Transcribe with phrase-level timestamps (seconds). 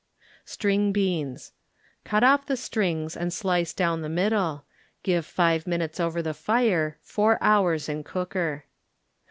[0.45, 1.51] String Beans
[2.05, 4.65] Cut off the strings and slice down the middle;
[5.03, 8.65] give five minutes over the fire, four hours in cooker.